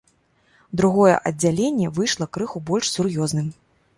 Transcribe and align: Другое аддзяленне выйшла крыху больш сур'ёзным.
Другое 0.79 1.15
аддзяленне 1.31 1.91
выйшла 1.99 2.27
крыху 2.37 2.63
больш 2.73 2.91
сур'ёзным. 2.95 3.55